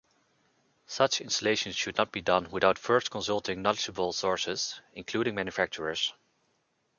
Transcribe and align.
Such 0.87 1.21
installations 1.21 1.75
should 1.75 1.95
not 1.95 2.11
be 2.11 2.21
done 2.21 2.49
without 2.49 2.79
first 2.79 3.11
consulting 3.11 3.61
knowledgeable 3.61 4.13
sources, 4.13 4.81
including 4.95 5.35
manufacturers. 5.35 6.11